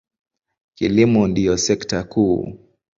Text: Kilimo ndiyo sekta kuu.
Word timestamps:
Kilimo 0.75 1.27
ndiyo 1.27 1.57
sekta 1.57 2.03
kuu. 2.03 2.57